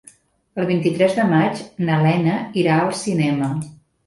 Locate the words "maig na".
1.33-1.99